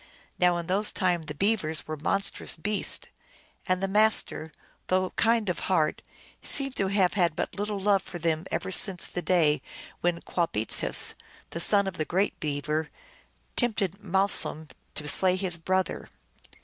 Now 0.39 0.57
in 0.57 0.65
those 0.65 0.91
times 0.91 1.27
the 1.27 1.35
Beavers 1.35 1.87
were 1.87 1.95
monstrous 1.95 2.57
beasts, 2.57 3.09
and 3.67 3.83
the 3.83 3.87
Master, 3.87 4.51
though 4.87 5.11
kind 5.11 5.47
of 5.47 5.59
heart, 5.69 6.01
seems 6.41 6.73
to 6.73 6.87
have 6.87 7.13
had 7.13 7.35
but 7.35 7.53
little 7.53 7.79
love 7.79 8.01
for 8.01 8.17
them 8.17 8.47
ever 8.49 8.71
since 8.71 9.05
the 9.05 9.21
day 9.21 9.61
when 9.99 10.19
Qwah 10.21 10.51
beetsis, 10.51 11.13
the 11.51 11.59
son 11.59 11.85
of 11.85 11.97
the 11.97 12.05
Great 12.05 12.39
Beaver, 12.39 12.89
tempted 13.55 14.03
Malsum 14.03 14.69
to 14.95 15.07
slay 15.07 15.35
his 15.35 15.57
brother. 15.57 16.09